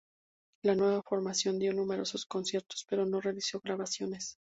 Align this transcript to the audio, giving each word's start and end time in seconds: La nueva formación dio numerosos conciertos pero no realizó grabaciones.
La 0.63 0.73
nueva 0.73 1.03
formación 1.03 1.59
dio 1.59 1.73
numerosos 1.73 2.25
conciertos 2.25 2.87
pero 2.89 3.05
no 3.05 3.21
realizó 3.21 3.59
grabaciones. 3.59 4.39